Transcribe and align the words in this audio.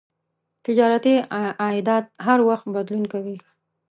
تجارتي 0.65 1.13
عایدات 1.63 2.05
هر 2.25 2.39
وخت 2.49 2.65
بدلون 2.75 3.05
کوي. 3.13 3.37